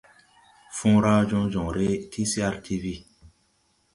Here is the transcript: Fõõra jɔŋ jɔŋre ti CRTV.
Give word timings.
Fõõra 0.77 1.11
jɔŋ 1.29 1.43
jɔŋre 1.53 1.87
ti 2.11 2.21
CRTV. 2.31 2.85